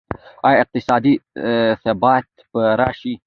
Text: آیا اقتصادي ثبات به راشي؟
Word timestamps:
آیا 0.47 0.59
اقتصادي 0.63 1.13
ثبات 1.83 2.25
به 2.53 2.63
راشي؟ 2.79 3.13